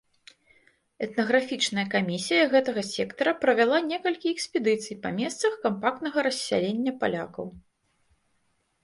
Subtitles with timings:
[1.07, 7.47] Этнаграфічная камісія гэтага сектара правяла некалькі экспедыцый па месцах кампактнага рассялення палякаў.